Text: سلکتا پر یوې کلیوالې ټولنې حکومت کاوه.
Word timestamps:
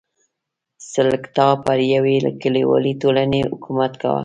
سلکتا 0.93 1.47
پر 1.65 1.77
یوې 1.93 2.15
کلیوالې 2.41 2.93
ټولنې 3.01 3.39
حکومت 3.51 3.91
کاوه. 4.01 4.19